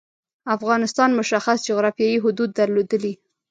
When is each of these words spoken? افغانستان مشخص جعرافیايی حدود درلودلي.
افغانستان 0.55 1.09
مشخص 1.19 1.59
جعرافیايی 1.67 2.17
حدود 2.23 2.49
درلودلي. 2.57 3.13